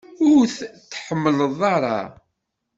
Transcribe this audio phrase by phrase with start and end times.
[0.33, 0.43] Ur
[0.75, 1.99] t-tḥemmleḍ ara?